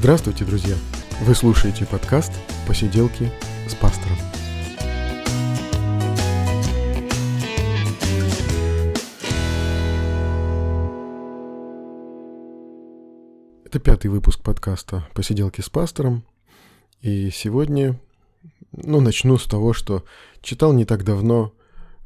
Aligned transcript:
Здравствуйте, 0.00 0.46
друзья! 0.46 0.76
Вы 1.26 1.34
слушаете 1.34 1.84
подкаст 1.84 2.32
«Посиделки 2.66 3.30
с 3.68 3.74
пастором». 3.74 4.16
Это 13.62 13.78
пятый 13.78 14.06
выпуск 14.06 14.42
подкаста 14.42 15.06
«Посиделки 15.12 15.60
с 15.60 15.68
пастором». 15.68 16.24
И 17.02 17.28
сегодня, 17.28 18.00
ну, 18.72 19.02
начну 19.02 19.36
с 19.36 19.44
того, 19.44 19.74
что 19.74 20.06
читал 20.40 20.72
не 20.72 20.86
так 20.86 21.04
давно 21.04 21.52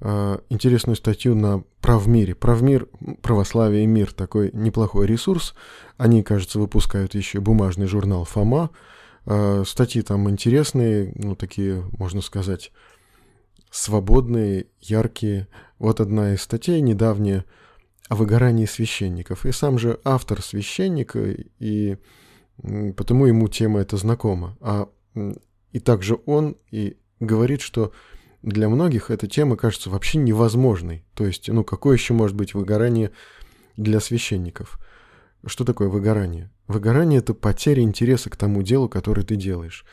интересную 0.01 0.97
статью 0.97 1.35
на 1.35 1.65
Правмире. 1.81 2.35
Правмир, 2.35 2.89
православие 3.23 3.85
и 3.85 3.87
мир, 3.87 4.13
такой 4.13 4.51
неплохой 4.53 5.07
ресурс. 5.07 5.55
Они, 5.97 6.23
кажется, 6.23 6.59
выпускают 6.59 7.15
еще 7.15 7.41
бумажный 7.41 7.87
журнал 7.87 8.25
«Фома». 8.25 8.71
Э, 9.27 9.65
статьи 9.67 10.03
там 10.03 10.29
интересные, 10.29 11.13
ну, 11.15 11.35
такие, 11.35 11.85
можно 11.99 12.21
сказать, 12.21 12.73
свободные, 13.71 14.67
яркие. 14.81 15.49
Вот 15.79 16.01
одна 16.01 16.35
из 16.35 16.43
статей 16.43 16.81
недавняя– 16.81 17.45
о 18.09 18.17
выгорании 18.17 18.67
священников. 18.67 19.47
И 19.47 19.53
сам 19.53 19.79
же 19.79 19.99
автор 20.05 20.43
священник, 20.43 21.17
и 21.59 21.97
потому 22.97 23.27
ему 23.27 23.49
тема 23.49 23.81
эта 23.81 23.97
знакома. 23.97 24.57
А, 24.61 24.89
и 25.73 25.81
также 25.81 26.19
он 26.27 26.57
и 26.71 26.97
говорит, 27.21 27.61
что 27.61 27.93
для 28.45 28.69
многих 28.69 29.11
эта 29.11 29.27
тема 29.27 29.57
кажется 29.57 29.91
вообще 29.91 30.19
невозможной. 30.19 31.05
То 31.15 31.27
есть, 31.27 31.49
ну, 31.49 31.65
какое 31.65 31.97
еще 31.97 32.15
может 32.15 32.37
быть 32.37 32.55
выгорание 32.55 33.11
для 33.77 34.01
священников? 34.01 34.79
Что 35.47 35.65
такое 35.65 35.89
выгорание? 35.89 36.51
Выгорание– 36.69 37.19
это 37.21 37.35
потеря 37.35 37.83
интереса 37.83 38.31
к 38.31 38.37
тому 38.37 38.63
делу, 38.63 38.89
которое 38.89 39.23
ты 39.23 39.37
делаешь. 39.37 39.85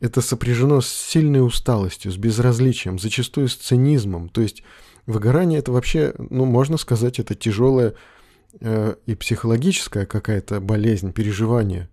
Это 0.00 0.20
сопряжено 0.20 0.80
с 0.80 0.88
сильной 0.88 1.44
усталостью, 1.44 2.12
с 2.12 2.16
безразличием, 2.16 2.98
зачастую 2.98 3.48
с 3.48 3.56
цинизмом. 3.56 4.28
То 4.28 4.42
есть 4.42 4.62
Выгорание 5.06 5.58
это 5.58 5.70
вообще, 5.70 6.14
ну, 6.18 6.46
можно 6.46 6.78
сказать, 6.78 7.18
это 7.18 7.34
тяжелая 7.34 7.94
э, 8.60 8.94
и 9.06 9.14
психологическая 9.14 10.06
какая-то 10.06 10.60
болезнь, 10.60 11.12
переживание. 11.12 11.90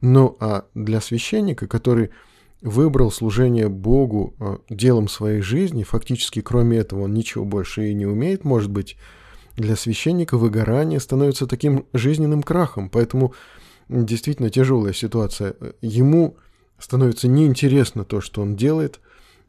Ну, 0.00 0.36
а 0.40 0.64
для 0.74 1.00
священника, 1.00 1.68
который 1.68 2.10
выбрал 2.60 3.10
служение 3.10 3.68
Богу 3.68 4.34
э, 4.38 4.56
делом 4.68 5.08
своей 5.08 5.40
жизни, 5.40 5.82
фактически 5.82 6.40
кроме 6.40 6.78
этого 6.78 7.02
он 7.02 7.14
ничего 7.14 7.44
больше 7.44 7.90
и 7.90 7.94
не 7.94 8.06
умеет, 8.06 8.44
может 8.44 8.70
быть, 8.70 8.96
для 9.56 9.76
священника 9.76 10.36
выгорание 10.36 11.00
становится 11.00 11.46
таким 11.46 11.86
жизненным 11.92 12.42
крахом, 12.42 12.88
поэтому 12.90 13.34
действительно 13.88 14.50
тяжелая 14.50 14.92
ситуация. 14.92 15.54
Ему 15.80 16.36
становится 16.78 17.26
неинтересно 17.26 18.04
то, 18.04 18.20
что 18.20 18.42
он 18.42 18.54
делает, 18.54 19.00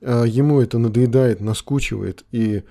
а 0.02 0.24
ему 0.24 0.62
это 0.62 0.80
надоедает, 0.80 1.42
наскучивает, 1.42 2.26
и 2.32 2.64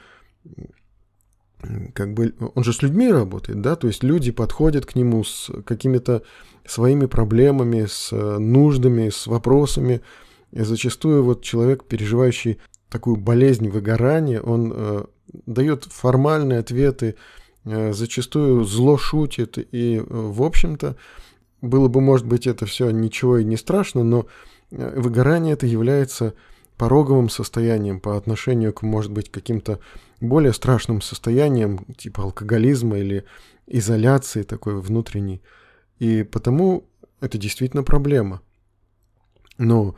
как 1.93 2.15
бы 2.15 2.35
он 2.55 2.65
же 2.65 2.73
с 2.73 2.83
людьми 2.83 3.11
работает, 3.11 3.61
да, 3.61 3.77
то 3.77 3.89
есть 3.89 4.03
люди 4.03 4.31
подходят 4.31 4.87
к 4.87 4.95
нему 4.95 5.25
с 5.25 5.51
какими-то 5.65 6.23
своими 6.65 7.07
проблемами, 7.07 7.87
с 7.87 8.11
э, 8.13 8.39
нуждами, 8.39 9.09
с 9.09 9.27
вопросами. 9.27 10.03
И 10.53 10.63
зачастую 10.63 11.25
вот 11.25 11.43
человек, 11.43 11.85
переживающий 11.85 12.59
такую 12.89 13.17
болезнь 13.17 13.69
выгорания, 13.69 14.41
он 14.41 14.73
э, 14.75 15.05
дает 15.47 15.85
формальные 15.85 16.61
ответы, 16.61 17.17
э, 17.65 17.93
зачастую 17.93 18.65
зло 18.65 18.97
шутит, 18.97 19.59
и, 19.59 19.97
э, 19.97 20.03
в 20.09 20.43
общем-то, 20.43 20.97
было 21.61 21.89
бы, 21.89 22.01
может 22.01 22.27
быть, 22.27 22.47
это 22.47 22.67
все 22.67 22.91
ничего 22.91 23.39
и 23.39 23.45
не 23.45 23.57
страшно, 23.57 24.05
но 24.05 24.27
э, 24.71 24.99
выгорание 24.99 25.53
это 25.55 25.67
является 25.67 26.35
пороговым 26.77 27.29
состоянием 27.29 28.01
по 28.01 28.17
отношению 28.17 28.73
к, 28.73 28.83
может 28.83 29.11
быть, 29.11 29.31
каким-то 29.31 29.81
более 30.21 30.53
страшным 30.53 31.01
состоянием, 31.03 31.85
типа 31.97 32.23
алкоголизма 32.23 32.99
или 32.99 33.25
изоляции 33.67 34.45
такой 34.45 34.81
внутренней. 34.81 35.43
И 35.99 36.23
потому 36.23 36.89
это 37.21 37.37
действительно 37.37 37.83
проблема. 37.83 38.41
Но 39.59 39.97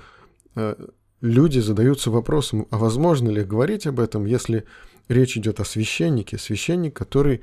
люди 1.20 1.58
задаются 1.58 2.10
вопросом, 2.10 2.66
а 2.70 2.78
возможно 2.78 3.28
ли 3.28 3.44
говорить 3.44 3.86
об 3.86 4.00
этом, 4.00 4.24
если 4.24 4.64
речь 5.08 5.36
идет 5.36 5.60
о 5.60 5.64
священнике, 5.64 6.38
священник, 6.38 6.94
который 6.94 7.42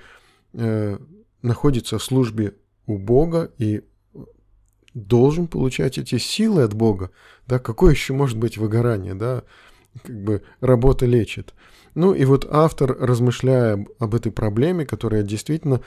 э, 0.53 0.97
находится 1.41 1.97
в 1.97 2.03
службе 2.03 2.56
у 2.85 2.97
Бога 2.97 3.51
и 3.57 3.84
должен 4.94 5.47
получать 5.47 5.97
эти 5.97 6.17
силы 6.17 6.63
от 6.63 6.73
Бога, 6.73 7.12
да, 7.46 7.59
какое 7.59 7.91
еще 7.91 8.13
может 8.13 8.38
быть 8.38 8.57
выгорание, 8.57 9.13
да, 9.13 9.44
как 10.03 10.23
бы 10.23 10.44
работа 10.59 11.06
лечит. 11.06 11.53
Ну 11.94 12.13
и 12.13 12.25
вот 12.25 12.47
автор, 12.50 12.96
размышляя 13.00 13.85
об 14.00 14.16
этой 14.16 14.31
проблеме, 14.31 14.85
которая 14.85 15.23
действительно, 15.23 15.81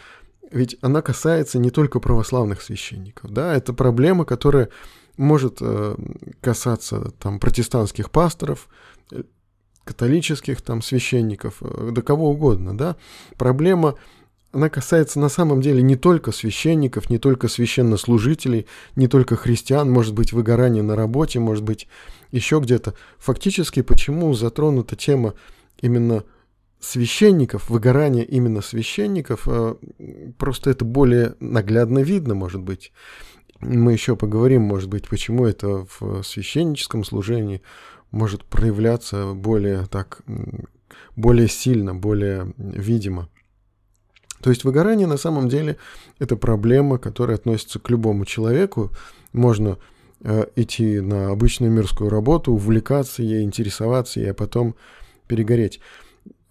ведь 0.51 0.77
она 0.81 1.03
касается 1.03 1.59
не 1.59 1.71
только 1.71 2.01
православных 2.01 2.63
священников, 2.63 3.31
да, 3.31 3.55
это 3.55 3.73
проблема, 3.73 4.25
которая 4.25 4.69
может 5.21 5.59
э, 5.61 5.97
касаться 6.41 7.13
там 7.19 7.39
протестантских 7.39 8.11
пасторов, 8.11 8.69
католических 9.85 10.63
там 10.63 10.83
священников, 10.83 11.59
э, 11.61 11.91
да 11.93 12.03
кого 12.03 12.31
угодно, 12.31 12.77
да. 12.77 12.97
Проблема 13.37 13.97
она 14.53 14.69
касается 14.69 15.21
на 15.21 15.29
самом 15.29 15.61
деле 15.61 15.81
не 15.83 15.95
только 15.95 16.33
священников, 16.33 17.09
не 17.09 17.19
только 17.19 17.47
священнослужителей, 17.49 18.67
не 18.97 19.07
только 19.07 19.37
христиан, 19.37 19.91
может 19.91 20.15
быть, 20.15 20.33
выгорание 20.33 20.83
на 20.83 20.97
работе, 20.97 21.39
может 21.39 21.63
быть, 21.63 21.87
еще 22.33 22.59
где-то. 22.59 22.95
Фактически, 23.19 23.83
почему 23.83 24.33
затронута 24.35 24.97
тема 24.97 25.35
именно 25.81 26.25
священников, 26.81 27.69
выгорание 27.69 28.25
именно 28.25 28.61
священников, 28.63 29.43
э, 29.47 29.75
просто 30.39 30.71
это 30.71 30.85
более 30.85 31.35
наглядно 31.39 32.01
видно, 32.01 32.35
может 32.35 32.63
быть. 32.63 32.93
Мы 33.61 33.93
еще 33.93 34.17
поговорим, 34.17 34.63
может 34.63 34.89
быть, 34.89 35.09
почему 35.09 35.47
это 35.47 35.87
в 35.99 36.23
священническом 36.23 37.05
служении 37.05 37.63
может 38.11 38.45
проявляться 38.45 39.35
более 39.35 39.87
так, 39.87 40.23
более 41.17 41.49
сильно, 41.49 41.95
более 41.95 42.53
видимо. 42.57 43.29
То 44.43 44.51
есть 44.51 44.65
выгорание 44.65 45.07
на 45.07 45.19
самом 45.19 45.49
деле 45.49 45.77
это 46.19 46.37
проблема, 46.37 46.99
которая 46.99 47.37
относится 47.37 47.79
к 47.79 47.91
любому 47.91 48.25
человеку. 48.25 48.91
Можно 49.33 49.77
э, 50.23 50.47
идти 50.57 51.01
на 51.01 51.31
обычную 51.31 51.71
мирскую 51.71 52.09
работу, 52.09 52.53
увлекаться 52.53 53.23
ей, 53.23 53.43
интересоваться 53.43 54.21
ей, 54.21 54.31
а 54.31 54.35
потом 54.35 54.77
перегореть. 55.27 55.81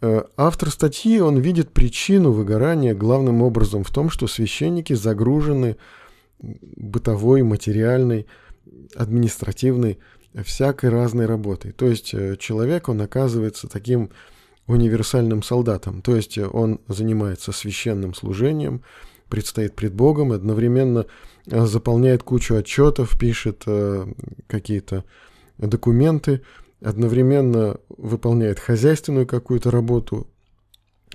Э, 0.01 0.23
автор 0.37 0.69
статьи, 0.69 1.19
он 1.19 1.39
видит 1.39 1.71
причину 1.71 2.31
выгорания 2.31 2.93
главным 2.93 3.41
образом 3.41 3.83
в 3.83 3.89
том, 3.89 4.11
что 4.11 4.27
священники 4.27 4.93
загружены 4.93 5.77
бытовой, 6.39 7.43
материальной, 7.43 8.27
административной, 8.95 9.99
всякой 10.43 10.89
разной 10.89 11.25
работой. 11.25 11.71
То 11.71 11.87
есть 11.87 12.13
э, 12.13 12.35
человек, 12.37 12.89
он 12.89 13.01
оказывается 13.01 13.67
таким 13.67 14.11
универсальным 14.67 15.41
солдатом. 15.41 16.01
То 16.01 16.15
есть 16.15 16.37
он 16.37 16.79
занимается 16.87 17.51
священным 17.51 18.13
служением, 18.13 18.83
предстоит 19.27 19.75
пред 19.75 19.93
Богом, 19.93 20.31
одновременно 20.31 21.05
э, 21.47 21.65
заполняет 21.65 22.23
кучу 22.23 22.55
отчетов, 22.55 23.17
пишет 23.17 23.63
э, 23.65 24.05
какие-то 24.47 25.03
документы, 25.57 26.41
одновременно 26.81 27.77
выполняет 27.89 28.59
хозяйственную 28.59 29.27
какую-то 29.27 29.71
работу 29.71 30.27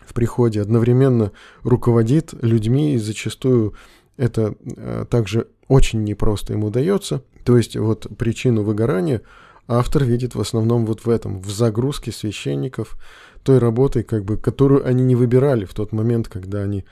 в 0.05 0.13
приходе, 0.13 0.61
одновременно 0.61 1.33
руководит 1.63 2.35
людьми, 2.43 2.95
и 2.95 2.99
зачастую 2.99 3.75
это 4.17 4.55
э, 4.65 5.05
также 5.09 5.49
очень 5.69 6.05
непросто 6.05 6.53
ему 6.53 6.71
дается. 6.71 7.23
То 7.45 7.57
есть 7.57 7.77
вот 7.77 8.07
причину 8.17 8.63
выгорания 8.63 9.23
автор 9.67 10.05
видит 10.05 10.35
в 10.35 10.41
основном 10.41 10.87
вот 10.87 11.05
в 11.05 11.11
этом, 11.11 11.41
в 11.41 11.51
загрузке 11.51 12.13
священников, 12.13 12.97
той 13.43 13.59
работой, 13.59 14.03
как 14.03 14.25
бы, 14.25 14.37
которую 14.37 14.87
они 14.87 15.05
не 15.05 15.15
выбирали 15.15 15.65
в 15.65 15.75
тот 15.75 15.93
момент, 15.93 16.29
когда 16.29 16.63
они 16.63 16.85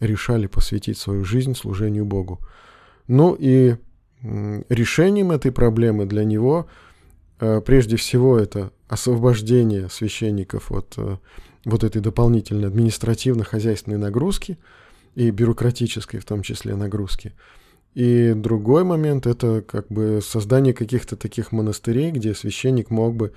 решали 0.00 0.46
посвятить 0.46 0.98
свою 0.98 1.24
жизнь 1.24 1.54
служению 1.54 2.04
Богу. 2.04 2.40
Ну 3.08 3.36
и 3.38 3.76
решением 4.22 5.32
этой 5.32 5.52
проблемы 5.52 6.06
для 6.06 6.24
него 6.24 6.66
э, 7.40 7.60
прежде 7.60 7.96
всего 7.96 8.38
это 8.38 8.72
освобождение 8.88 9.88
священников 9.88 10.72
от 10.72 10.94
э, 10.96 11.16
вот 11.64 11.84
этой 11.84 12.00
дополнительной 12.00 12.68
административно-хозяйственной 12.68 13.98
нагрузки 13.98 14.58
и 15.16 15.30
бюрократической 15.30 16.20
в 16.20 16.24
том 16.24 16.42
числе 16.42 16.76
нагрузки. 16.76 17.34
И 17.94 18.34
другой 18.36 18.84
момент 18.84 19.26
это 19.26 19.62
как 19.66 19.88
бы 19.88 20.20
создание 20.22 20.74
каких-то 20.74 21.16
таких 21.16 21.50
монастырей, 21.50 22.10
где 22.10 22.34
священник 22.34 22.90
мог 22.90 23.16
бы 23.16 23.32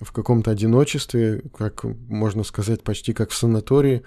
в 0.00 0.12
каком-то 0.12 0.52
одиночестве, 0.52 1.42
как 1.56 1.82
можно 1.82 2.44
сказать, 2.44 2.84
почти 2.84 3.12
как 3.12 3.30
в 3.30 3.34
санатории, 3.34 4.02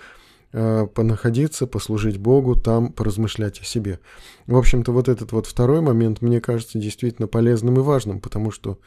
э, 0.54 0.88
понаходиться, 0.88 1.68
послужить 1.68 2.18
Богу, 2.18 2.56
там 2.56 2.94
поразмышлять 2.94 3.60
о 3.60 3.66
себе. 3.66 4.00
В 4.48 4.56
общем-то, 4.56 4.94
вот 4.94 5.10
этот 5.10 5.34
вот 5.34 5.46
второй 5.46 5.82
момент 5.82 6.22
мне 6.22 6.40
кажется 6.40 6.80
действительно 6.80 7.28
полезным 7.28 7.76
и 7.80 7.82
важным, 7.82 8.22
потому 8.22 8.52
что 8.52 8.80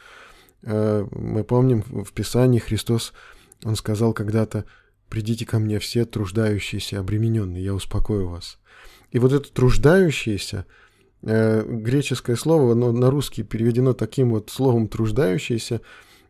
э, 0.63 1.05
мы 1.11 1.43
помним 1.43 1.83
в 1.83 2.11
Писании 2.13 2.59
Христос, 2.59 3.13
Он 3.63 3.75
сказал 3.75 4.13
когда-то, 4.13 4.65
«Придите 5.13 5.45
ко 5.45 5.59
мне 5.59 5.77
все 5.77 6.05
труждающиеся, 6.05 6.99
обремененные, 6.99 7.63
я 7.63 7.75
успокою 7.75 8.29
вас». 8.29 8.57
И 9.11 9.19
вот 9.19 9.31
это 9.31 9.53
труждающиеся, 9.53 10.65
э, 11.21 11.63
греческое 11.67 12.35
слово, 12.35 12.71
оно 12.71 12.91
на 12.91 13.11
русский 13.11 13.43
переведено 13.43 13.93
таким 13.93 14.31
вот 14.31 14.49
словом 14.49 14.87
труждающиеся, 14.87 15.81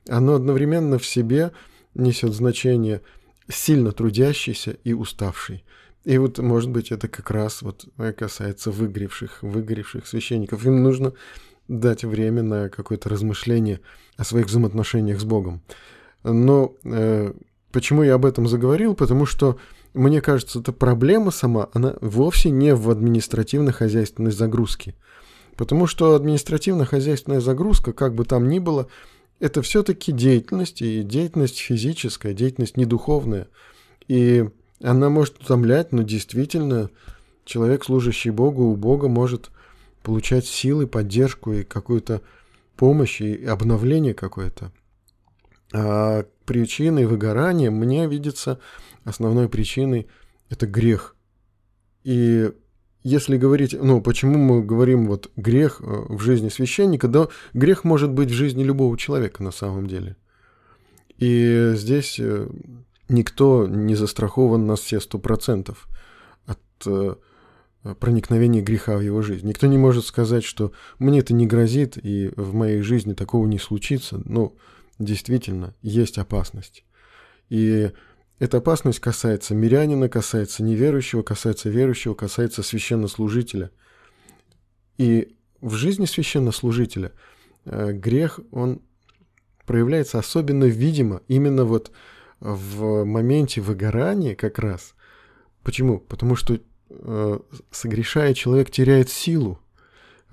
оно 0.09 0.33
одновременно 0.35 0.99
в 0.99 1.05
себе 1.05 1.53
несет 1.93 2.33
значение 2.33 2.99
сильно 3.47 3.93
трудящийся 3.93 4.71
и 4.83 4.91
уставший. 4.91 5.63
И 6.03 6.17
вот, 6.17 6.39
может 6.39 6.69
быть, 6.69 6.91
это 6.91 7.07
как 7.07 7.31
раз 7.31 7.61
вот 7.61 7.85
касается 8.17 8.69
выгоревших, 8.69 9.43
выгоревших 9.43 10.05
священников. 10.05 10.65
Им 10.65 10.83
нужно 10.83 11.13
дать 11.69 12.03
время 12.03 12.43
на 12.43 12.67
какое-то 12.67 13.07
размышление 13.07 13.79
о 14.17 14.25
своих 14.25 14.47
взаимоотношениях 14.47 15.21
с 15.21 15.23
Богом. 15.23 15.61
Но 16.23 16.75
э, 16.83 17.31
почему 17.73 18.03
я 18.03 18.13
об 18.13 18.25
этом 18.25 18.47
заговорил? 18.47 18.95
Потому 18.95 19.25
что 19.25 19.57
мне 19.93 20.21
кажется, 20.21 20.59
эта 20.59 20.71
проблема 20.71 21.31
сама, 21.31 21.69
она 21.73 21.95
вовсе 21.99 22.49
не 22.49 22.73
в 22.73 22.89
административно-хозяйственной 22.89 24.31
загрузке. 24.31 24.95
Потому 25.57 25.85
что 25.85 26.15
административно-хозяйственная 26.15 27.41
загрузка, 27.41 27.91
как 27.91 28.15
бы 28.15 28.23
там 28.23 28.47
ни 28.47 28.59
было, 28.59 28.87
это 29.39 29.61
все-таки 29.61 30.11
деятельность, 30.11 30.81
и 30.81 31.03
деятельность 31.03 31.59
физическая, 31.59 32.33
деятельность 32.33 32.77
недуховная. 32.77 33.47
И 34.07 34.49
она 34.81 35.09
может 35.09 35.41
утомлять, 35.41 35.91
но 35.91 36.01
действительно 36.01 36.89
человек, 37.45 37.83
служащий 37.83 38.31
Богу, 38.31 38.63
у 38.63 38.75
Бога 38.75 39.09
может 39.09 39.51
получать 40.01 40.45
силы, 40.45 40.87
поддержку 40.87 41.53
и 41.53 41.63
какую-то 41.63 42.21
помощь, 42.75 43.21
и 43.21 43.45
обновление 43.45 44.13
какое-то. 44.13 44.71
А 45.73 46.25
причиной 46.45 47.05
выгорания 47.05 47.71
мне 47.71 48.07
видится 48.07 48.59
основной 49.03 49.49
причиной 49.49 50.07
это 50.49 50.67
грех. 50.67 51.15
И 52.03 52.51
если 53.03 53.37
говорить, 53.37 53.75
ну, 53.79 54.01
почему 54.01 54.37
мы 54.37 54.63
говорим 54.63 55.07
вот 55.07 55.31
грех 55.35 55.81
э, 55.81 56.05
в 56.09 56.19
жизни 56.21 56.49
священника, 56.49 57.07
да, 57.07 57.27
грех 57.53 57.83
может 57.83 58.11
быть 58.11 58.29
в 58.29 58.33
жизни 58.33 58.63
любого 58.63 58.97
человека 58.97 59.43
на 59.43 59.51
самом 59.51 59.87
деле. 59.87 60.15
И 61.17 61.73
здесь 61.75 62.17
э, 62.19 62.47
никто 63.09 63.67
не 63.67 63.95
застрахован 63.95 64.67
на 64.67 64.75
все 64.75 65.01
сто 65.01 65.17
процентов 65.17 65.87
от 66.45 66.59
э, 66.85 67.15
проникновения 67.99 68.61
греха 68.61 68.97
в 68.97 69.01
его 69.01 69.21
жизнь. 69.21 69.47
Никто 69.47 69.67
не 69.67 69.77
может 69.77 70.05
сказать, 70.05 70.43
что 70.43 70.71
мне 70.99 71.19
это 71.19 71.33
не 71.33 71.47
грозит, 71.47 71.97
и 72.01 72.31
в 72.37 72.53
моей 72.53 72.81
жизни 72.81 73.13
такого 73.13 73.47
не 73.47 73.59
случится. 73.59 74.21
Ну, 74.23 74.55
действительно, 74.99 75.73
есть 75.81 76.17
опасность. 76.17 76.83
И 77.49 77.91
эта 78.39 78.57
опасность 78.57 78.99
касается 78.99 79.55
мирянина, 79.55 80.09
касается 80.09 80.63
неверующего, 80.63 81.21
касается 81.21 81.69
верующего, 81.69 82.13
касается 82.13 82.63
священнослужителя. 82.63 83.71
И 84.97 85.35
в 85.61 85.73
жизни 85.73 86.05
священнослужителя 86.05 87.11
э, 87.65 87.93
грех, 87.93 88.39
он 88.51 88.81
проявляется 89.65 90.19
особенно 90.19 90.65
видимо 90.65 91.21
именно 91.27 91.63
вот 91.63 91.91
в 92.39 93.05
моменте 93.05 93.61
выгорания 93.61 94.35
как 94.35 94.59
раз. 94.59 94.93
Почему? 95.63 95.99
Потому 95.99 96.35
что 96.35 96.59
э, 96.89 97.39
согрешая, 97.71 98.33
человек 98.33 98.69
теряет 98.69 99.09
силу, 99.09 99.59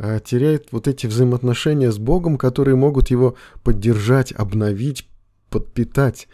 э, 0.01 0.19
теряет 0.25 0.73
вот 0.73 0.89
эти 0.89 1.07
взаимоотношения 1.07 1.93
с 1.93 1.99
Богом, 1.99 2.39
которые 2.39 2.75
могут 2.75 3.11
его 3.11 3.37
поддержать, 3.63 4.33
обновить, 4.33 5.07
подпитать. 5.51 6.27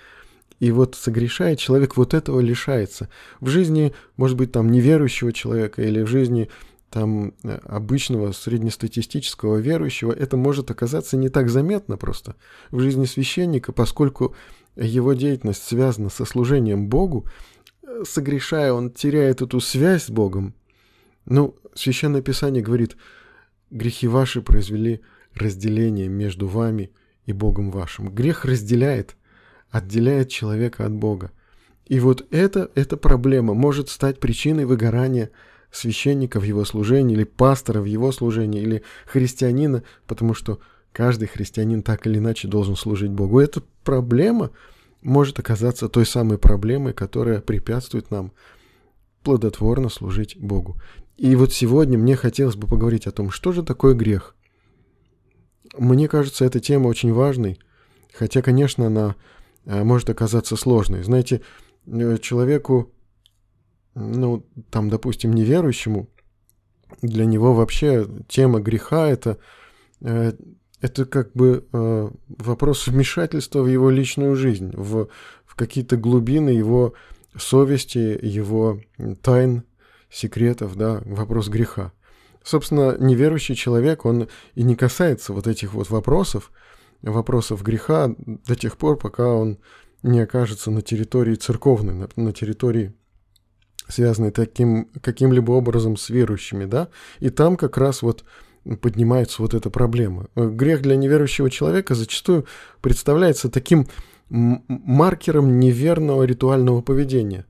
И 0.60 0.70
вот 0.70 0.94
согрешая, 0.94 1.56
человек 1.56 1.96
вот 1.96 2.14
этого 2.14 2.40
лишается. 2.40 3.10
В 3.40 3.48
жизни, 3.48 3.92
может 4.16 4.36
быть, 4.36 4.52
там 4.52 4.70
неверующего 4.70 5.32
человека 5.32 5.82
или 5.82 6.02
в 6.02 6.06
жизни 6.06 6.48
там 6.90 7.34
обычного 7.64 8.32
среднестатистического 8.32 9.56
верующего 9.56 10.12
это 10.12 10.36
может 10.36 10.70
оказаться 10.70 11.16
не 11.16 11.28
так 11.28 11.50
заметно 11.50 11.96
просто. 11.96 12.36
В 12.70 12.80
жизни 12.80 13.04
священника, 13.04 13.72
поскольку 13.72 14.34
его 14.76 15.12
деятельность 15.12 15.64
связана 15.64 16.08
со 16.08 16.24
служением 16.24 16.88
Богу, 16.88 17.26
согрешая, 18.04 18.72
он 18.72 18.90
теряет 18.90 19.42
эту 19.42 19.60
связь 19.60 20.04
с 20.04 20.10
Богом. 20.10 20.54
Ну, 21.26 21.56
Священное 21.74 22.22
Писание 22.22 22.62
говорит, 22.62 22.96
грехи 23.70 24.08
ваши 24.08 24.42
произвели 24.42 25.00
разделение 25.34 26.08
между 26.08 26.46
вами 26.46 26.90
и 27.26 27.32
Богом 27.32 27.70
вашим. 27.70 28.10
Грех 28.10 28.44
разделяет– 28.44 29.16
отделяет 29.70 30.28
человека 30.28 30.86
от 30.86 30.92
Бога. 30.92 31.30
И 31.86 32.00
вот 32.00 32.26
это, 32.30 32.70
эта 32.74 32.96
проблема 32.96 33.54
может 33.54 33.88
стать 33.88 34.18
причиной 34.18 34.64
выгорания 34.64 35.30
священника 35.70 36.40
в 36.40 36.44
его 36.44 36.64
служении, 36.64 37.14
или 37.14 37.24
пастора 37.24 37.80
в 37.80 37.84
его 37.84 38.10
служении, 38.12 38.62
или 38.62 38.82
христианина, 39.06 39.84
потому 40.06 40.34
что 40.34 40.58
каждый 40.92 41.28
христианин 41.28 41.82
так 41.82 42.06
или 42.06 42.18
иначе 42.18 42.48
должен 42.48 42.76
служить 42.76 43.10
Богу. 43.10 43.38
Эта 43.40 43.62
проблема 43.84 44.50
может 45.02 45.38
оказаться 45.38 45.88
той 45.88 46.06
самой 46.06 46.38
проблемой, 46.38 46.92
которая 46.92 47.40
препятствует 47.40 48.10
нам 48.10 48.32
плодотворно 49.22 49.88
служить 49.88 50.36
Богу. 50.36 50.76
И 51.16 51.34
вот 51.34 51.52
сегодня 51.52 51.98
мне 51.98 52.16
хотелось 52.16 52.56
бы 52.56 52.66
поговорить 52.66 53.06
о 53.06 53.12
том, 53.12 53.30
что 53.30 53.52
же 53.52 53.62
такое 53.62 53.94
грех. 53.94 54.34
Мне 55.76 56.08
кажется, 56.08 56.44
эта 56.44 56.60
тема 56.60 56.88
очень 56.88 57.12
важной, 57.12 57.58
хотя, 58.12 58.42
конечно, 58.42 58.86
она 58.86 59.16
Э, 59.66 59.82
может 59.82 60.08
оказаться 60.08 60.56
сложной. 60.56 61.02
Знаете, 61.02 61.42
э, 61.86 62.18
человеку, 62.18 62.92
ну, 63.94 64.46
там, 64.70 64.88
допустим, 64.88 65.32
неверующему, 65.32 66.08
для 67.02 67.26
него 67.26 67.52
вообще 67.52 68.06
тема 68.28 68.60
греха 68.60 69.08
это, 69.08 69.38
э, 70.00 70.32
это 70.80 71.04
как 71.04 71.32
бы 71.32 71.66
вопрос 72.28 72.86
вмешательства 72.86 73.62
в 73.62 73.66
его 73.66 73.90
личную 73.90 74.36
жизнь, 74.36 74.72
в, 74.76 75.08
в 75.44 75.54
какие-то 75.56 75.96
глубины 75.96 76.50
его 76.50 76.92
совести, 77.36 78.18
его 78.22 78.80
тайн, 79.22 79.64
секретов, 80.10 80.76
да, 80.76 81.02
вопрос 81.04 81.48
греха. 81.48 81.92
Собственно, 82.42 82.96
неверующий 82.98 83.56
человек, 83.56 84.04
он 84.04 84.28
и 84.54 84.62
не 84.62 84.76
касается 84.76 85.32
вот 85.32 85.46
этих 85.46 85.74
вот 85.74 85.90
вопросов, 85.90 86.52
вопросов 87.02 87.62
греха 87.62 88.14
до 88.18 88.54
тех 88.54 88.76
пор, 88.76 88.98
пока 88.98 89.28
он 89.28 89.58
не 90.02 90.20
окажется 90.20 90.70
на 90.70 90.82
территории 90.82 91.34
церковной, 91.34 91.94
на, 91.94 92.08
на 92.16 92.32
территории, 92.32 92.94
связанной 93.88 94.30
таким, 94.30 94.90
каким-либо 95.02 95.52
образом 95.52 95.96
с 95.96 96.08
верующими, 96.08 96.64
да, 96.64 96.88
и 97.18 97.30
там 97.30 97.56
как 97.56 97.76
раз 97.78 98.02
вот 98.02 98.24
поднимается 98.80 99.42
вот 99.42 99.54
эта 99.54 99.70
проблема. 99.70 100.28
Грех 100.34 100.82
для 100.82 100.96
неверующего 100.96 101.50
человека 101.50 101.94
зачастую 101.94 102.46
представляется 102.80 103.48
таким 103.48 103.86
маркером 104.28 105.60
неверного 105.60 106.24
ритуального 106.24 106.82
поведения. 106.82 107.46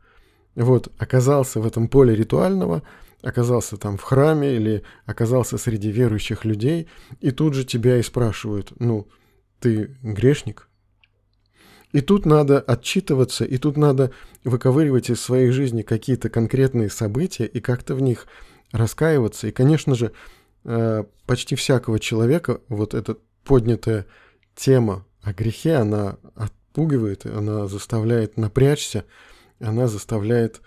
Вот, 0.57 0.91
оказался 0.99 1.61
в 1.61 1.67
этом 1.67 1.87
поле 1.87 2.17
ритуального, 2.17 2.83
оказался 3.23 3.77
там 3.77 3.99
в 3.99 4.03
храме 4.03 4.57
или 4.57 4.83
оказался 5.05 5.59
среди 5.59 5.91
верующих 5.91 6.45
людей, 6.45 6.89
и 7.21 7.31
тут 7.31 7.55
же 7.55 7.65
тебя 7.65 7.99
и 7.99 8.03
спрашивают, 8.03 8.73
ну, 8.79 9.07
ты 9.61 9.97
грешник. 10.03 10.69
И 11.93 12.01
тут 12.01 12.27
надо 12.27 12.59
отчитываться, 12.59 13.45
и 13.45 13.59
тут 13.59 13.77
надо 13.77 14.13
выковыривать 14.45 15.11
из 15.11 15.21
своей 15.21 15.51
жизни 15.51 15.83
какие-то 15.83 16.31
конкретные 16.31 16.91
события 16.91 17.47
и 17.47 17.61
как-то 17.61 17.95
в 17.95 18.01
них 18.01 18.27
раскаиваться. 18.73 19.49
И, 19.49 19.53
конечно 19.53 19.95
же, 19.95 20.13
э, 20.65 21.05
почти 21.27 21.55
всякого 21.55 22.01
человека 22.01 22.61
вот 22.69 22.95
эта 22.95 23.17
поднятая 23.45 24.07
тема 24.55 25.07
о 25.23 25.33
грехе, 25.33 25.75
она 25.75 26.17
отпугивает, 26.35 27.27
она 27.27 27.67
заставляет 27.67 28.37
напрячься, 28.37 29.05
она 29.61 29.87
заставляет 29.87 30.61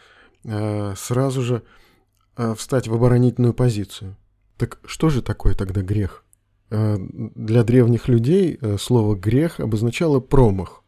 э, 0.44 0.94
сразу 0.96 1.42
же 1.42 1.64
э, 2.38 2.54
встать 2.56 2.88
в 2.88 2.94
оборонительную 2.94 3.54
позицию. 3.54 4.16
Так 4.58 4.80
что 4.86 5.10
же 5.10 5.22
такое 5.22 5.56
тогда 5.56 5.82
грех? 5.82 6.24
Э, 6.70 6.98
для 7.00 7.64
древних 7.64 8.08
людей 8.08 8.58
э, 8.60 8.78
слово 8.78 9.16
«грех» 9.16 9.60
обозначало 9.60 10.20
промах. 10.20 10.84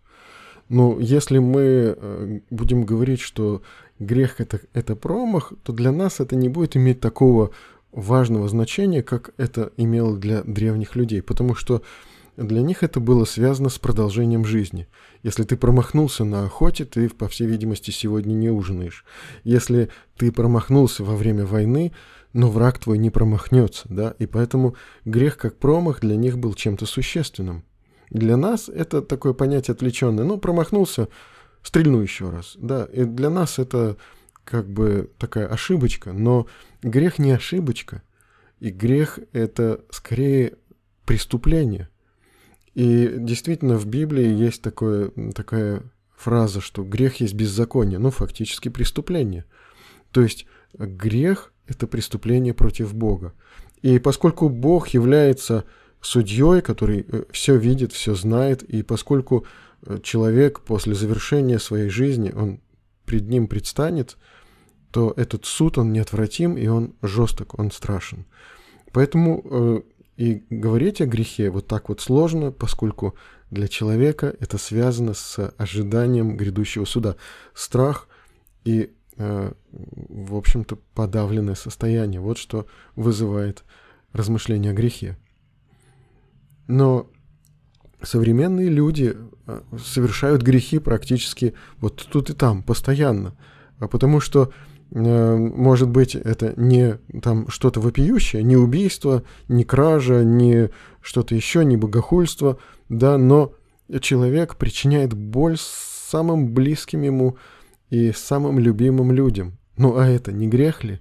Но 0.69 0.99
если 0.99 1.39
мы 1.39 1.61
э, 1.61 2.39
будем 2.49 2.83
говорить, 2.85 3.19
что 3.19 3.61
грех 3.99 4.39
это,– 4.39 4.61
это 4.73 4.95
промах, 4.95 5.53
то 5.63 5.73
для 5.73 5.91
нас 5.91 6.19
это 6.19 6.35
не 6.35 6.49
будет 6.49 6.77
иметь 6.77 6.99
такого 6.99 7.51
важного 7.91 8.47
значения, 8.47 9.03
как 9.03 9.31
это 9.37 9.71
имело 9.75 10.17
для 10.17 10.43
древних 10.43 10.95
людей. 10.95 11.21
Потому 11.21 11.55
что 11.55 11.81
для 12.43 12.61
них 12.61 12.83
это 12.83 12.99
было 12.99 13.25
связано 13.25 13.69
с 13.69 13.79
продолжением 13.79 14.45
жизни. 14.45 14.87
Если 15.23 15.43
ты 15.43 15.57
промахнулся 15.57 16.23
на 16.23 16.45
охоте, 16.45 16.85
ты, 16.85 17.09
по 17.09 17.27
всей 17.27 17.47
видимости, 17.47 17.91
сегодня 17.91 18.33
не 18.33 18.49
ужинаешь. 18.49 19.05
Если 19.43 19.89
ты 20.17 20.31
промахнулся 20.31 21.03
во 21.03 21.15
время 21.15 21.45
войны, 21.45 21.91
но 22.33 22.49
враг 22.49 22.79
твой 22.79 22.97
не 22.97 23.09
промахнется, 23.09 23.87
да, 23.89 24.15
и 24.19 24.25
поэтому 24.25 24.75
грех 25.05 25.37
как 25.37 25.57
промах 25.57 25.99
для 25.99 26.15
них 26.15 26.37
был 26.37 26.53
чем-то 26.53 26.85
существенным. 26.85 27.63
Для 28.09 28.37
нас 28.37 28.69
это 28.69 29.01
такое 29.01 29.33
понятие 29.33 29.73
отвлеченное. 29.73 30.23
Ну, 30.23 30.37
промахнулся, 30.37 31.07
стрельну 31.61 32.01
еще 32.01 32.29
раз, 32.29 32.55
да, 32.57 32.85
и 32.85 33.03
для 33.03 33.29
нас 33.29 33.59
это 33.59 33.97
как 34.43 34.69
бы 34.69 35.11
такая 35.17 35.47
ошибочка, 35.47 36.13
но 36.13 36.47
грех 36.81 37.19
не 37.19 37.31
ошибочка, 37.31 38.01
и 38.59 38.69
грех 38.69 39.19
это 39.33 39.83
скорее 39.91 40.57
преступление. 41.05 41.89
И 42.73 43.15
действительно 43.17 43.77
в 43.77 43.85
Библии 43.85 44.33
есть 44.33 44.61
такое, 44.61 45.11
такая 45.35 45.83
фраза, 46.15 46.61
что 46.61 46.83
грех 46.83 47.19
есть 47.19 47.33
беззаконие, 47.33 47.99
ну 47.99 48.11
фактически 48.11 48.69
преступление. 48.69 49.45
То 50.11 50.21
есть 50.21 50.45
грех– 50.73 51.51
это 51.67 51.87
преступление 51.87 52.53
против 52.53 52.93
Бога. 52.93 53.33
И 53.81 53.99
поскольку 53.99 54.49
Бог 54.49 54.89
является 54.89 55.65
судьей, 56.01 56.61
который 56.61 57.05
э, 57.07 57.23
все 57.31 57.57
видит, 57.57 57.93
все 57.93 58.15
знает, 58.15 58.63
и 58.63 58.83
поскольку 58.83 59.45
э, 59.85 59.99
человек 60.03 60.61
после 60.61 60.95
завершения 60.95 61.59
своей 61.59 61.89
жизни, 61.89 62.31
он 62.31 62.59
пред 63.05 63.27
ним 63.27 63.47
предстанет, 63.47 64.17
то 64.91 65.13
этот 65.15 65.45
суд, 65.45 65.77
он 65.77 65.93
неотвратим, 65.93 66.57
и 66.57 66.67
он 66.67 66.95
жесток, 67.01 67.57
он 67.57 67.71
страшен. 67.71 68.25
Поэтому 68.91 69.41
э, 69.43 69.81
и 70.17 70.43
говорить 70.49 71.01
о 71.01 71.05
грехе 71.05 71.49
вот 71.49 71.67
так 71.67 71.89
вот 71.89 72.01
сложно, 72.01 72.51
поскольку 72.51 73.15
для 73.49 73.67
человека 73.67 74.35
это 74.39 74.57
связано 74.57 75.13
с 75.13 75.53
ожиданием 75.57 76.37
грядущего 76.37 76.85
суда. 76.85 77.15
Страх 77.53 78.07
и, 78.63 78.93
э, 79.17 79.53
в 79.71 80.35
общем-то, 80.35 80.77
подавленное 80.93 81.55
состояние. 81.55 82.21
Вот 82.21 82.37
что 82.37 82.65
вызывает 82.95 83.63
размышления 84.13 84.71
о 84.71 84.73
грехе. 84.73 85.17
Но 86.67 87.09
современные 88.01 88.69
люди 88.69 89.15
э, 89.47 89.61
совершают 89.83 90.41
грехи 90.41 90.79
практически 90.79 91.53
вот 91.77 92.07
тут 92.11 92.29
и 92.29 92.33
там, 92.33 92.63
постоянно. 92.63 93.35
А 93.79 93.87
потому 93.87 94.19
что 94.19 94.53
может 94.91 95.89
быть, 95.89 96.15
это 96.15 96.53
не 96.57 96.97
там 97.21 97.47
что-то 97.49 97.79
вопиющее, 97.79 98.43
не 98.43 98.57
убийство, 98.57 99.23
не 99.47 99.63
кража, 99.63 100.23
не 100.23 100.69
что-то 101.01 101.33
еще, 101.33 101.63
не 101.63 101.77
богохульство, 101.77 102.57
да, 102.89 103.17
но 103.17 103.53
человек 104.01 104.57
причиняет 104.57 105.13
боль 105.13 105.57
самым 105.57 106.53
близким 106.53 107.03
ему 107.03 107.37
и 107.89 108.11
самым 108.11 108.59
любимым 108.59 109.11
людям. 109.13 109.57
Ну 109.77 109.97
а 109.97 110.07
это 110.07 110.33
не 110.33 110.47
грех 110.47 110.83
ли? 110.83 110.99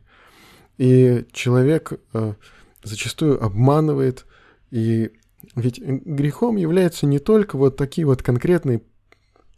И 0.78 1.26
человек 1.32 1.92
э, 2.14 2.34
зачастую 2.82 3.44
обманывает, 3.44 4.24
и 4.70 5.10
ведь 5.56 5.80
грехом 5.80 6.56
являются 6.56 7.06
не 7.06 7.18
только 7.18 7.56
вот 7.56 7.76
такие 7.76 8.06
вот 8.06 8.22
конкретные, 8.22 8.82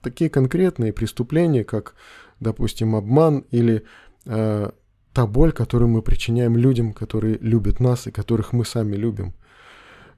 такие 0.00 0.30
конкретные 0.30 0.92
преступления, 0.92 1.64
как, 1.64 1.94
допустим, 2.40 2.96
обман 2.96 3.44
или 3.50 3.84
э, 4.26 4.70
та 5.12 5.26
боль, 5.26 5.52
которую 5.52 5.88
мы 5.88 6.02
причиняем 6.02 6.56
людям, 6.56 6.92
которые 6.92 7.38
любят 7.38 7.80
нас 7.80 8.06
и 8.06 8.10
которых 8.10 8.52
мы 8.52 8.64
сами 8.64 8.96
любим. 8.96 9.34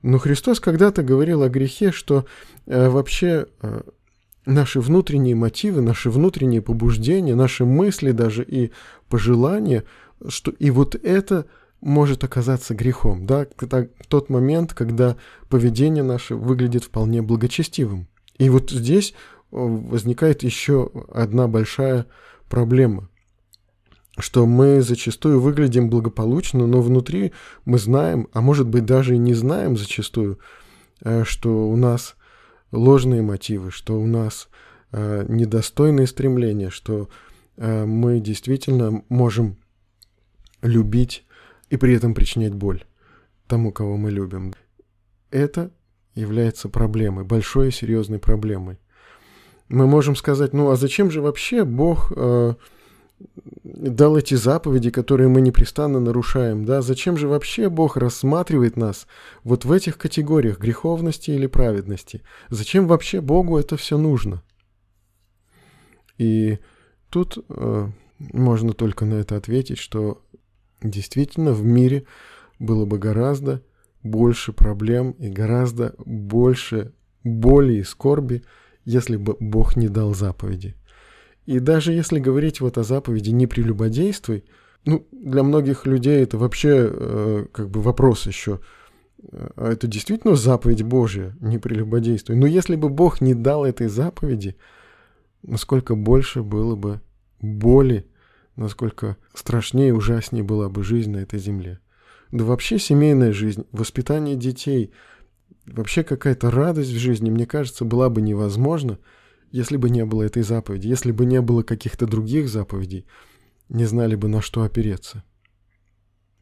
Но 0.03 0.19
Христос 0.19 0.61
когда-то 0.61 1.03
говорил 1.03 1.43
о 1.43 1.49
грехе, 1.49 1.91
что 1.91 2.27
э, 2.67 2.89
вообще 2.89 3.47
э, 3.63 3.81
наши 4.45 4.81
внутренние 4.81 5.35
мотивы, 5.35 5.81
наши 5.81 6.11
внутренние 6.11 6.63
побуждения, 6.63 7.35
наши 7.35 7.65
мысли 7.65 8.13
даже 8.13 8.45
и 8.45 8.71
пожелания, 9.09 9.85
что 10.29 10.51
и 10.51 10.71
вот 10.71 10.95
это 10.95 11.47
может 11.81 12.25
оказаться 12.25 12.75
грехом, 12.75 13.27
да, 13.27 13.47
это 13.61 13.91
тот 14.09 14.31
момент, 14.31 14.73
когда 14.75 15.17
поведение 15.49 16.03
наше 16.03 16.35
выглядит 16.35 16.85
вполне 16.85 17.21
благочестивым. 17.21 18.07
И 18.39 18.49
вот 18.51 18.71
здесь 18.71 19.13
э, 19.13 19.15
возникает 19.51 20.43
еще 20.43 20.91
одна 21.13 21.49
большая 21.49 22.07
проблема 22.49 23.09
что 24.19 24.47
мы 24.47 24.81
зачастую 24.81 25.41
выглядим 25.41 25.91
благополучно, 25.91 26.67
но 26.67 26.81
внутри 26.81 27.33
мы 27.65 27.79
знаем, 27.79 28.29
а 28.33 28.41
может 28.41 28.69
быть 28.69 28.85
даже 28.85 29.15
и 29.15 29.19
не 29.19 29.35
знаем 29.35 29.77
зачастую, 29.77 30.39
э, 31.01 31.25
что 31.25 31.69
у 31.69 31.77
нас 31.77 32.17
ложные 32.71 33.23
мотивы, 33.23 33.71
что 33.71 33.99
у 34.01 34.07
нас 34.07 34.49
э, 34.93 35.25
недостойные 35.29 36.07
стремления, 36.07 36.71
что 36.71 37.09
э, 37.57 37.85
мы 37.85 38.21
действительно 38.21 39.03
можем 39.09 39.57
любить 40.63 41.25
и 41.71 41.77
при 41.77 41.95
этом 41.95 42.15
причинять 42.15 42.55
боль 42.55 42.85
тому, 43.49 43.73
кого 43.73 43.97
мы 43.97 44.11
любим. 44.11 44.55
Это 45.31 45.73
является 46.15 46.69
проблемой, 46.69 47.25
большой 47.25 47.69
и 47.69 47.73
серьезной 47.73 48.21
проблемой. 48.21 48.79
Мы 49.69 49.87
можем 49.87 50.15
сказать, 50.15 50.53
ну 50.53 50.71
а 50.71 50.77
зачем 50.77 51.11
же 51.11 51.21
вообще 51.21 51.65
Бог 51.65 52.13
дал 53.65 54.17
эти 54.17 54.35
заповеди, 54.35 54.91
которые 54.91 55.29
мы 55.29 55.41
непрестанно 55.41 56.01
нарушаем, 56.01 56.65
да, 56.65 56.83
зачем 56.83 57.17
же 57.17 57.29
вообще 57.29 57.69
Бог 57.69 57.97
рассматривает 57.97 58.77
нас 58.77 59.07
вот 59.43 59.65
в 59.65 59.73
этих 59.73 59.99
категориях 59.99 60.59
греховности 60.59 61.31
или 61.31 61.47
праведности? 61.47 62.23
Зачем 62.51 62.87
вообще 62.87 63.21
Богу 63.21 63.59
это 63.59 63.77
все 63.77 63.99
нужно? 63.99 64.43
И 66.19 66.59
тут 67.11 67.39
э, 67.49 67.89
можно 68.19 68.73
только 68.73 69.05
на 69.05 69.15
это 69.15 69.37
ответить, 69.37 69.79
что 69.79 70.23
действительно 70.83 71.53
в 71.53 71.65
мире 71.65 72.05
было 72.59 72.85
бы 72.85 72.99
гораздо 72.99 73.63
больше 74.03 74.53
проблем 74.53 75.13
и 75.13 75.29
гораздо 75.29 75.95
больше 75.99 76.93
боли 77.25 77.75
и 77.75 77.83
скорби, 77.83 78.45
если 78.85 79.17
бы 79.17 79.37
Бог 79.41 79.77
не 79.77 79.89
дал 79.89 80.15
заповеди. 80.15 80.77
И 81.47 81.59
даже 81.59 81.93
если 81.93 82.19
говорить 82.19 82.61
вот 82.61 82.79
о 82.79 82.85
заповеди 82.85 83.31
«не 83.31 83.47
прелюбодействуй», 83.47 84.45
ну, 84.85 85.07
для 85.13 85.43
многих 85.43 85.87
людей 85.87 86.23
это 86.23 86.37
вообще 86.37 86.91
э, 86.91 87.47
как 87.53 87.71
бы 87.71 87.81
вопрос 87.81 88.27
еще. 88.27 88.61
А 89.33 89.73
это 89.73 89.87
действительно 89.87 90.37
заповедь 90.37 90.83
Божья, 90.83 91.35
не 91.41 91.59
прелюбодействуй. 91.59 92.37
Но 92.37 92.47
если 92.47 92.77
бы 92.77 92.89
Бог 92.89 93.21
не 93.21 93.35
дал 93.35 93.65
этой 93.65 93.89
заповеди, 93.89 94.57
насколько 95.43 95.95
больше 95.95 96.43
было 96.43 96.77
бы 96.77 97.01
боли, 97.41 98.07
насколько 98.57 99.17
страшнее 99.35 99.89
и 99.89 99.93
ужаснее 99.93 100.45
была 100.45 100.69
бы 100.69 100.83
жизнь 100.83 101.11
на 101.11 101.19
этой 101.19 101.39
земле. 101.39 101.81
Да 102.31 102.45
вообще 102.45 102.79
семейная 102.79 103.33
жизнь, 103.33 103.65
воспитание 103.73 104.37
детей, 104.37 104.93
вообще 105.67 106.03
какая-то 106.03 106.51
радость 106.51 106.91
в 106.91 106.99
жизни, 106.99 107.31
мне 107.31 107.47
кажется, 107.47 107.85
была 107.85 108.11
бы 108.11 108.21
невозможна, 108.21 108.99
если 109.55 109.77
бы 109.77 109.89
не 109.89 110.05
было 110.05 110.25
этой 110.25 110.43
заповеди, 110.43 110.89
если 110.89 111.13
бы 111.13 111.27
не 111.27 111.41
было 111.41 111.63
каких-то 111.63 112.09
других 112.09 112.49
заповедей, 112.49 113.07
не 113.69 113.85
знали 113.85 114.17
бы, 114.17 114.27
на 114.27 114.43
что 114.43 114.65
опереться. 114.65 115.23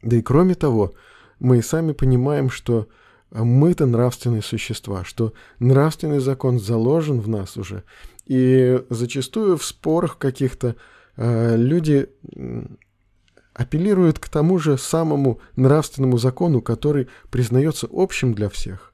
Да 0.01 0.17
и 0.17 0.23
кроме 0.23 0.55
того, 0.55 0.93
мы 1.37 1.59
и 1.59 1.61
сами 1.61 1.91
понимаем, 1.91 2.49
что 2.49 2.87
мы-то 3.29 3.85
нравственные 3.85 4.41
существа, 4.41 5.03
что 5.03 5.33
нравственный 5.59 6.17
закон 6.17 6.59
заложен 6.59 7.21
в 7.21 7.27
нас 7.29 7.55
уже. 7.55 7.83
И 8.25 8.81
зачастую 8.89 9.57
в 9.57 9.63
спорах 9.63 10.17
каких-то 10.17 10.75
э, 11.15 11.55
люди 11.55 12.09
апеллируют 13.53 14.17
к 14.17 14.27
тому 14.27 14.57
же 14.57 14.75
самому 14.79 15.39
нравственному 15.55 16.17
закону, 16.17 16.63
который 16.63 17.09
признается 17.29 17.87
общим 17.91 18.33
для 18.33 18.49
всех. 18.49 18.92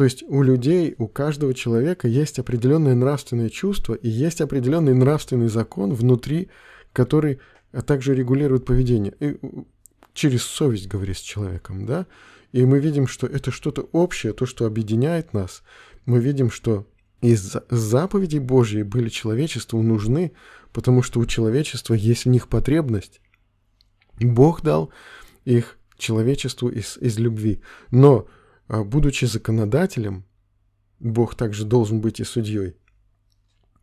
То 0.00 0.04
есть 0.04 0.24
у 0.26 0.40
людей, 0.40 0.94
у 0.96 1.08
каждого 1.08 1.52
человека 1.52 2.08
есть 2.08 2.38
определенное 2.38 2.94
нравственное 2.94 3.50
чувство 3.50 3.92
и 3.92 4.08
есть 4.08 4.40
определенный 4.40 4.94
нравственный 4.94 5.48
закон 5.48 5.92
внутри, 5.92 6.48
который 6.94 7.38
также 7.84 8.14
регулирует 8.14 8.64
поведение. 8.64 9.12
И 9.20 9.36
через 10.14 10.42
совесть 10.44 10.88
говорит 10.88 11.18
с 11.18 11.20
человеком, 11.20 11.84
да? 11.84 12.06
И 12.52 12.64
мы 12.64 12.78
видим, 12.78 13.06
что 13.06 13.26
это 13.26 13.50
что-то 13.50 13.90
общее, 13.92 14.32
то, 14.32 14.46
что 14.46 14.64
объединяет 14.64 15.34
нас. 15.34 15.62
Мы 16.06 16.18
видим, 16.20 16.50
что 16.50 16.86
из 17.20 17.58
заповедей 17.68 18.38
Божьей 18.38 18.84
были 18.84 19.10
человечеству 19.10 19.82
нужны, 19.82 20.32
потому 20.72 21.02
что 21.02 21.20
у 21.20 21.26
человечества 21.26 21.92
есть 21.92 22.24
в 22.24 22.30
них 22.30 22.48
потребность. 22.48 23.20
Бог 24.18 24.62
дал 24.62 24.94
их 25.44 25.76
человечеству 25.98 26.70
из, 26.70 26.96
из 26.96 27.18
любви. 27.18 27.60
Но 27.90 28.26
а 28.26 28.39
будучи 28.70 29.24
законодателем, 29.24 30.24
Бог 31.00 31.34
также 31.34 31.64
должен 31.64 32.00
быть 32.00 32.20
и 32.20 32.24
судьей. 32.24 32.76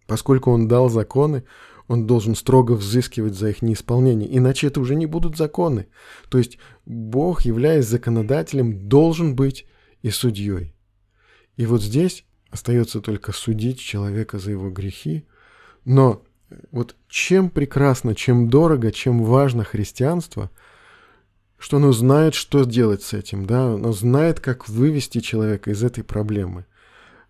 Поскольку 0.05 0.51
Он 0.51 0.67
дал 0.67 0.89
законы, 0.89 1.43
Он 1.87 2.07
должен 2.07 2.35
строго 2.35 2.73
взыскивать 2.73 3.35
за 3.35 3.49
их 3.49 3.61
неисполнение, 3.61 4.35
иначе 4.35 4.67
это 4.67 4.79
уже 4.79 4.95
не 4.95 5.05
будут 5.05 5.37
законы. 5.37 5.87
То 6.29 6.37
есть 6.37 6.57
Бог, 6.85 7.41
являясь 7.41 7.85
законодателем, 7.85 8.87
должен 8.87 9.35
быть 9.35 9.65
и 10.01 10.09
судьей. 10.09 10.73
И 11.57 11.65
вот 11.65 11.81
здесь 11.81 12.25
остается 12.49 13.01
только 13.01 13.31
судить 13.33 13.79
человека 13.79 14.39
за 14.39 14.51
его 14.51 14.69
грехи. 14.69 15.25
Но 15.83 16.23
вот 16.71 16.95
чем 17.09 17.49
прекрасно, 17.49 18.15
чем 18.15 18.49
дорого, 18.49 18.91
чем 18.91 19.23
важно 19.23 19.63
христианство, 19.63 20.49
что 21.57 21.77
оно 21.77 21.91
знает, 21.91 22.35
что 22.35 22.63
делать 22.63 23.03
с 23.03 23.13
этим, 23.13 23.45
да, 23.45 23.73
оно 23.73 23.91
знает, 23.91 24.39
как 24.39 24.69
вывести 24.69 25.19
человека 25.19 25.71
из 25.71 25.83
этой 25.83 26.03
проблемы. 26.03 26.65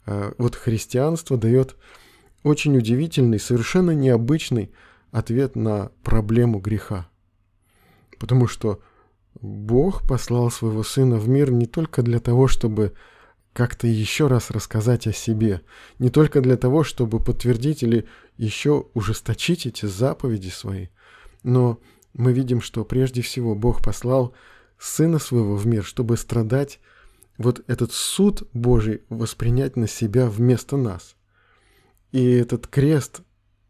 А, 0.05 0.33
вот 0.37 0.55
христианство 0.55 1.37
дает 1.37 1.75
очень 2.43 2.77
удивительный, 2.77 3.39
совершенно 3.39 3.91
необычный 3.91 4.71
ответ 5.11 5.55
на 5.55 5.91
проблему 6.03 6.59
греха. 6.59 7.07
Потому 8.19 8.47
что 8.47 8.81
Бог 9.41 10.05
послал 10.07 10.51
своего 10.51 10.83
Сына 10.83 11.17
в 11.17 11.27
мир 11.29 11.51
не 11.51 11.65
только 11.65 12.01
для 12.01 12.19
того, 12.19 12.47
чтобы 12.47 12.93
как-то 13.53 13.87
еще 13.87 14.27
раз 14.27 14.51
рассказать 14.51 15.07
о 15.07 15.13
себе, 15.13 15.61
не 15.99 16.09
только 16.09 16.41
для 16.41 16.57
того, 16.57 16.83
чтобы 16.83 17.19
подтвердить 17.19 17.81
или 17.81 18.07
еще 18.37 18.85
ужесточить 18.93 19.65
эти 19.65 19.85
заповеди 19.85 20.49
свои, 20.49 20.87
но 21.43 21.79
мы 22.13 22.33
видим, 22.33 22.61
что 22.61 22.85
прежде 22.85 23.21
всего 23.21 23.55
Бог 23.55 23.83
послал 23.83 24.33
Сына 24.79 25.19
Своего 25.19 25.55
в 25.55 25.65
мир, 25.65 25.83
чтобы 25.83 26.17
страдать, 26.17 26.79
вот 27.37 27.63
этот 27.67 27.91
суд 27.91 28.47
Божий 28.53 29.03
воспринять 29.09 29.75
на 29.75 29.87
себя 29.87 30.27
вместо 30.27 30.77
нас. 30.77 31.15
И 32.11 32.31
этот 32.31 32.67
крест, 32.67 33.21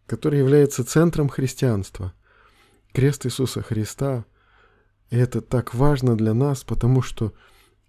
который 0.05 0.39
является 0.39 0.85
центром 0.85 1.27
христианства, 1.27 2.13
крест 2.93 3.25
Иисуса 3.25 3.61
Христа, 3.61 4.25
это 5.09 5.41
так 5.41 5.73
важно 5.73 6.15
для 6.15 6.33
нас, 6.33 6.63
потому 6.63 7.01
что 7.01 7.33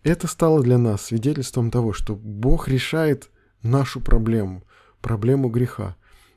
это 0.02 0.26
стало 0.26 0.62
для 0.62 0.78
нас 0.78 1.02
свидетельством 1.02 1.70
того, 1.70 1.92
что 1.92 2.14
Бог 2.14 2.68
решает 2.68 3.30
нашу 3.62 4.00
проблему, 4.00 4.64
проблему 5.00 5.48
греха. 5.48 5.96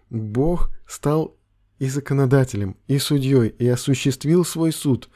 Бог 0.10 0.72
стал 0.88 1.36
и 1.82 1.90
законодателем, 1.90 2.78
и 2.88 3.00
судьей, 3.00 3.50
и 3.50 3.68
осуществил 3.68 4.46
свой 4.46 4.72
суд, 4.72 5.10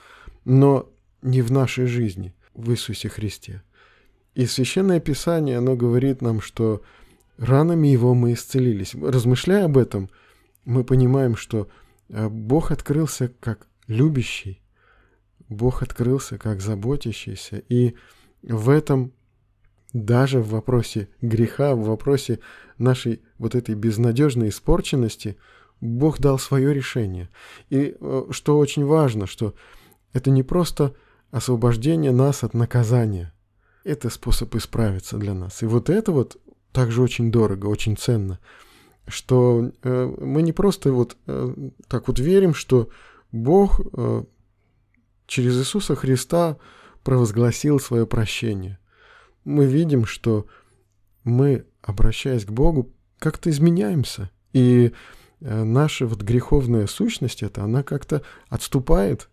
но 0.46 0.92
не 1.22 1.44
в 1.44 1.52
нашей 1.52 1.86
жизни, 1.86 2.34
в 2.56 2.72
Иисусе 2.72 3.08
Христе. 3.08 3.62
И 4.34 4.48
Священное 4.48 5.00
Писание, 5.00 5.60
оно 5.60 5.76
говорит 5.76 6.24
нам, 6.24 6.42
что 6.42 6.82
ранами 7.38 7.90
Его 7.90 8.16
мы 8.16 8.34
исцелились. 8.34 8.96
Размышляя 8.96 9.66
об 9.66 9.78
этом, 9.78 10.10
мы 10.64 10.84
понимаем, 10.84 11.36
что 11.36 11.68
э, 12.10 12.30
Бог 12.30 12.72
открылся 12.72 13.32
как 13.40 13.68
любящий, 13.86 14.60
Бог 15.50 15.84
открылся 15.84 16.40
как 16.40 16.62
заботящийся, 16.62 17.62
и 17.70 17.94
в 18.42 18.72
этом 18.72 19.14
даже 19.94 20.40
в 20.40 20.50
вопросе 20.50 21.10
греха, 21.22 21.76
в 21.76 21.84
вопросе 21.84 22.40
нашей 22.80 23.22
вот 23.38 23.54
этой 23.54 23.76
безнадежной 23.76 24.50
испорченности, 24.50 25.38
Бог 25.82 26.20
дал 26.20 26.40
свое 26.40 26.74
решение. 26.74 27.30
И 27.70 27.96
э, 28.00 28.24
что 28.32 28.58
очень 28.58 28.86
важно, 28.86 29.28
что 29.28 29.54
это 30.14 30.32
не 30.32 30.44
просто 30.44 30.96
освобождение 31.32 32.12
нас 32.12 32.44
от 32.44 32.54
наказания. 32.54 33.34
Это 33.84 34.10
способ 34.10 34.56
исправиться 34.56 35.18
для 35.18 35.34
нас. 35.34 35.62
И 35.62 35.66
вот 35.66 35.90
это 35.90 36.12
вот 36.12 36.38
также 36.72 37.02
очень 37.02 37.32
дорого, 37.32 37.68
очень 37.68 37.98
ценно, 37.98 38.40
что 39.08 39.72
э, 39.84 40.16
мы 40.20 40.42
не 40.42 40.54
просто 40.54 40.92
вот 40.92 41.18
э, 41.28 41.70
так 41.88 42.08
вот 42.08 42.20
верим, 42.20 42.54
что 42.54 42.90
Бог 43.32 43.82
э, 43.94 44.24
через 45.28 45.60
Иисуса 45.60 45.96
Христа 45.96 46.58
провозгласил 47.04 47.80
свое 47.80 48.08
прощение. 48.08 48.80
Мы 49.44 49.66
видим, 49.66 50.06
что 50.06 50.48
мы, 51.24 51.66
обращаясь 51.82 52.46
к 52.46 52.52
Богу, 52.52 52.92
как-то 53.20 53.50
изменяемся. 53.50 54.32
И 54.54 54.88
э, 54.88 54.92
наша 55.40 56.06
вот 56.06 56.22
греховная 56.22 56.88
сущность, 56.88 57.44
это 57.44 57.64
она 57.64 57.84
как-то 57.84 58.22
отступает. 58.50 59.30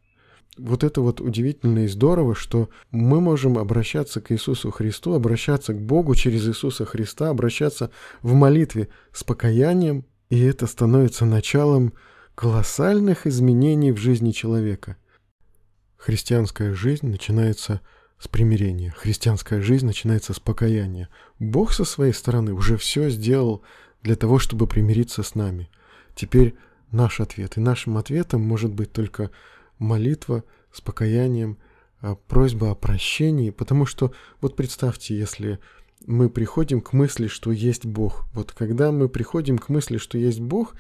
Вот 0.59 0.85
это 0.85 1.01
вот 1.01 1.21
удивительно 1.21 1.85
и 1.85 1.89
здорово, 1.89 2.35
что 2.35 2.69
мы 2.91 3.21
можем 3.21 3.57
обращаться 3.57 4.21
к 4.21 4.33
Иисусу 4.33 4.71
Христу, 4.71 5.15
обращаться 5.15 5.73
к 5.73 5.81
Богу 5.81 6.15
через 6.15 6.47
Иисуса 6.47 6.85
Христа, 6.85 7.31
обращаться 7.31 7.91
в 8.21 8.35
молитве 8.35 8.89
с 9.13 9.25
покаянием, 9.25 10.05
и 10.29 10.41
это 10.41 10.67
становится 10.67 11.25
началом 11.25 11.95
колоссальных 12.35 13.27
изменений 13.27 13.93
в 13.93 13.97
жизни 13.97 14.33
человека. 14.33 14.97
Христианская 15.97 16.75
жизнь 16.75 17.07
начинается 17.07 17.81
с 18.19 18.29
примирения. 18.29 18.93
Христианская 18.97 19.61
жизнь 19.61 19.87
начинается 19.87 20.35
с 20.35 20.41
покаяния. 20.41 21.09
Бог 21.39 21.73
со 21.73 21.85
своей 21.85 22.13
стороны 22.13 22.53
уже 22.53 22.77
все 22.77 23.09
сделал 23.09 23.63
для 24.03 24.17
того, 24.17 24.39
чтобы 24.39 24.67
примириться 24.67 25.23
с 25.23 25.35
нами. 25.35 25.71
Теперь 26.15 26.55
наш 26.91 27.21
ответ. 27.21 27.57
И 27.57 27.61
нашим 27.61 27.97
ответом 27.97 28.43
может 28.43 28.73
быть 28.73 28.93
только 28.93 29.31
молитва 29.79 30.45
с 30.73 30.81
покаянием, 30.81 31.59
а, 32.01 32.15
просьба 32.15 32.71
о 32.71 32.75
прощении, 32.75 33.51
потому 33.51 33.87
что 33.87 34.13
вот 34.41 34.57
представьте, 34.57 35.17
если 35.17 35.61
мы 36.07 36.29
приходим 36.29 36.81
к 36.81 36.93
мысли, 36.93 37.27
что 37.29 37.53
есть 37.53 37.87
Бог. 37.87 38.25
Вот 38.35 38.53
когда 38.53 38.91
мы 38.91 39.09
приходим 39.09 39.59
к 39.59 39.69
мысли, 39.69 39.99
что 39.99 40.19
есть 40.19 40.41
Бог, 40.41 40.75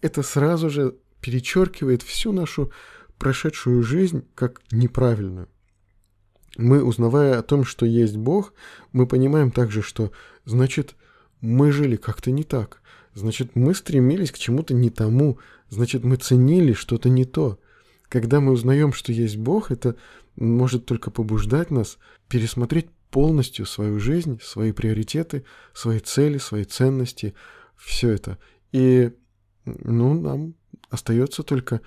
это 0.00 0.22
сразу 0.22 0.68
же 0.70 0.96
перечеркивает 1.20 2.02
всю 2.02 2.32
нашу 2.32 2.72
прошедшую 3.18 3.82
жизнь 3.82 4.26
как 4.34 4.60
неправильную. 4.70 5.48
Мы, 6.56 6.84
узнавая 6.84 7.38
о 7.38 7.42
том, 7.42 7.64
что 7.64 7.86
есть 7.86 8.16
Бог, 8.16 8.52
мы 8.92 9.06
понимаем 9.06 9.50
также, 9.50 9.82
что, 9.82 10.12
значит, 10.44 10.94
мы 11.40 11.72
жили 11.72 11.96
как-то 11.96 12.30
не 12.30 12.44
так. 12.44 12.80
Значит, 13.14 13.54
мы 13.54 13.74
стремились 13.74 14.32
к 14.32 14.38
чему-то 14.38 14.74
не 14.74 14.90
тому. 14.90 15.38
Значит, 15.68 16.04
мы 16.04 16.16
ценили 16.16 16.72
что-то 16.72 17.08
не 17.08 17.24
то. 17.24 17.58
Когда 18.08 18.40
мы 18.40 18.52
узнаем, 18.52 18.92
что 18.92 19.12
есть 19.12 19.36
Бог, 19.36 19.70
это 19.70 19.96
может 20.36 20.86
только 20.86 21.10
побуждать 21.10 21.70
нас 21.70 21.98
пересмотреть 22.28 22.88
полностью 23.10 23.66
свою 23.66 24.00
жизнь, 24.00 24.40
свои 24.42 24.72
приоритеты, 24.72 25.44
свои 25.72 26.00
цели, 26.00 26.38
свои 26.38 26.64
ценности, 26.64 27.34
все 27.76 28.10
это. 28.10 28.38
И 28.72 29.12
ну, 29.64 30.20
нам 30.20 30.54
остается 30.90 31.44
только 31.44 31.80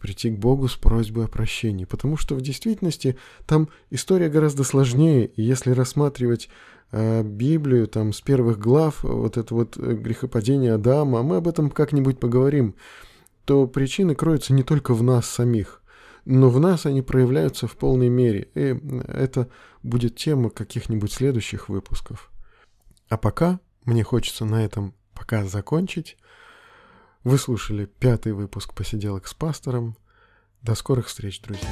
прийти 0.00 0.30
к 0.30 0.38
Богу 0.38 0.68
с 0.68 0.76
просьбой 0.76 1.26
о 1.26 1.28
прощении, 1.28 1.84
потому 1.84 2.16
что 2.16 2.34
в 2.34 2.40
действительности 2.40 3.16
там 3.46 3.68
история 3.90 4.28
гораздо 4.28 4.64
сложнее, 4.64 5.26
и 5.26 5.42
если 5.42 5.70
рассматривать 5.70 6.48
э, 6.90 7.22
Библию 7.22 7.86
там 7.86 8.12
с 8.12 8.20
первых 8.20 8.58
глав, 8.58 9.04
вот 9.04 9.36
это 9.36 9.54
вот 9.54 9.76
э, 9.76 9.94
грехопадение 9.94 10.74
Адама, 10.74 11.20
а 11.20 11.22
мы 11.22 11.36
об 11.36 11.48
этом 11.48 11.70
как-нибудь 11.70 12.18
поговорим, 12.18 12.74
то 13.44 13.66
причины 13.66 14.14
кроются 14.14 14.52
не 14.52 14.62
только 14.62 14.92
в 14.92 15.02
нас 15.02 15.26
самих, 15.26 15.82
но 16.24 16.50
в 16.50 16.58
нас 16.58 16.86
они 16.86 17.02
проявляются 17.02 17.66
в 17.66 17.76
полной 17.76 18.08
мере, 18.08 18.48
и 18.54 18.76
это 19.08 19.48
будет 19.82 20.16
тема 20.16 20.50
каких-нибудь 20.50 21.12
следующих 21.12 21.68
выпусков. 21.68 22.30
А 23.08 23.16
пока 23.16 23.60
мне 23.84 24.04
хочется 24.04 24.44
на 24.44 24.64
этом 24.64 24.94
пока 25.14 25.44
закончить. 25.44 26.16
Вы 27.22 27.36
слушали 27.36 27.84
пятый 27.84 28.32
выпуск 28.32 28.72
«Посиделок 28.74 29.26
с 29.26 29.34
пастором». 29.34 29.94
До 30.62 30.74
скорых 30.74 31.08
встреч, 31.08 31.42
друзья! 31.42 31.68